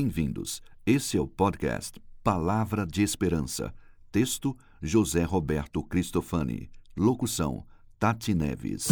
Bem-vindos. 0.00 0.62
Esse 0.86 1.16
é 1.16 1.20
o 1.20 1.26
podcast 1.26 2.00
Palavra 2.22 2.86
de 2.86 3.02
Esperança. 3.02 3.74
Texto: 4.12 4.56
José 4.80 5.24
Roberto 5.24 5.82
Cristofani. 5.82 6.70
Locução: 6.96 7.66
Tati 7.98 8.32
Neves. 8.32 8.86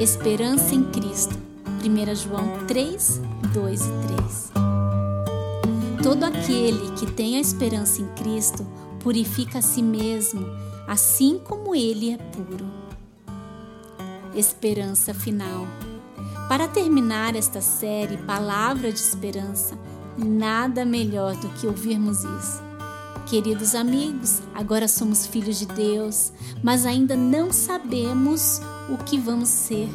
Esperança 0.00 0.74
em 0.74 0.90
Cristo. 0.90 1.36
1 1.84 2.14
João 2.14 2.66
3, 2.66 3.20
2 3.52 3.80
e 3.82 3.90
3. 4.06 4.52
Todo 6.02 6.24
aquele 6.24 6.92
que 6.92 7.12
tem 7.12 7.36
a 7.36 7.40
esperança 7.40 8.00
em 8.00 8.08
Cristo 8.14 8.66
purifica 9.00 9.58
a 9.58 9.62
si 9.62 9.82
mesmo, 9.82 10.46
assim 10.90 11.38
como 11.38 11.72
ele 11.72 12.10
é 12.10 12.16
puro. 12.16 12.66
Esperança 14.34 15.14
final. 15.14 15.64
Para 16.48 16.66
terminar 16.66 17.36
esta 17.36 17.60
série 17.60 18.16
Palavra 18.16 18.90
de 18.90 18.98
Esperança, 18.98 19.78
nada 20.18 20.84
melhor 20.84 21.36
do 21.36 21.48
que 21.50 21.68
ouvirmos 21.68 22.24
isso. 22.24 22.60
Queridos 23.28 23.76
amigos, 23.76 24.42
agora 24.52 24.88
somos 24.88 25.28
filhos 25.28 25.60
de 25.60 25.66
Deus, 25.66 26.32
mas 26.60 26.84
ainda 26.84 27.14
não 27.14 27.52
sabemos 27.52 28.60
o 28.88 28.98
que 28.98 29.16
vamos 29.16 29.48
ser. 29.48 29.88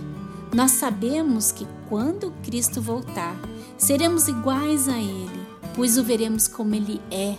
Nós 0.53 0.71
sabemos 0.71 1.51
que 1.51 1.67
quando 1.89 2.31
Cristo 2.41 2.81
voltar, 2.81 3.35
seremos 3.77 4.29
iguais 4.29 4.87
a 4.87 4.97
Ele, 4.97 5.45
pois 5.75 5.97
o 5.97 6.03
veremos 6.05 6.47
como 6.47 6.73
Ele 6.73 7.01
é. 7.11 7.35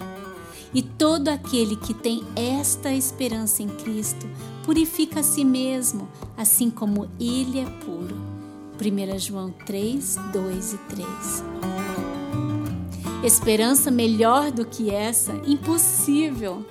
E 0.75 0.83
todo 0.83 1.29
aquele 1.29 1.77
que 1.77 1.95
tem 1.95 2.23
esta 2.35 2.93
esperança 2.93 3.63
em 3.63 3.69
Cristo 3.69 4.27
purifica 4.65 5.21
a 5.21 5.23
si 5.23 5.45
mesmo, 5.45 6.09
assim 6.37 6.71
como 6.71 7.09
Ele 7.19 7.61
é 7.61 7.65
puro. 7.85 8.17
1 8.79 9.19
João 9.19 9.51
3, 9.65 10.17
2 10.33 10.73
e 10.73 10.79
3. 10.79 11.09
Esperança 13.25 13.91
melhor 13.91 14.51
do 14.51 14.67
que 14.67 14.91
essa? 14.91 15.33
Impossível! 15.47 16.65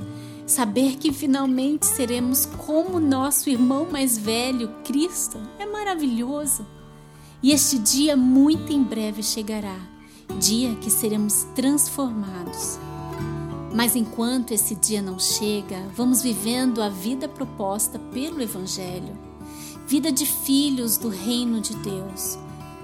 Saber 0.45 0.97
que 0.97 1.11
finalmente 1.11 1.87
seremos 1.87 2.45
como 2.45 2.99
nosso 2.99 3.49
irmão 3.49 3.87
mais 3.91 4.15
velho, 4.15 4.69
Cristo, 4.83 5.39
é 5.57 5.65
maravilhoso. 5.65 6.65
E 7.41 7.51
este 7.51 7.79
dia 7.79 8.15
muito 8.15 8.71
em 8.71 8.83
breve 8.83 9.23
chegará 9.23 9.95
dia 10.39 10.75
que 10.75 10.89
seremos 10.89 11.45
transformados. 11.55 12.77
Mas 13.75 13.95
enquanto 13.95 14.51
esse 14.51 14.73
dia 14.73 15.01
não 15.01 15.19
chega, 15.19 15.85
vamos 15.95 16.23
vivendo 16.23 16.81
a 16.81 16.89
vida 16.89 17.27
proposta 17.27 17.99
pelo 17.99 18.41
Evangelho 18.41 19.25
vida 19.87 20.11
de 20.11 20.25
filhos 20.25 20.97
do 20.97 21.09
reino 21.09 21.61
de 21.61 21.75
Deus, 21.75 22.37